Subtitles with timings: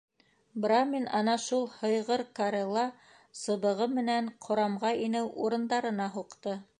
[0.63, 2.85] Брамин ана шул һыйғыр карела
[3.41, 6.61] сыбығы менән ҡорамға инеү урындарына һуҡты.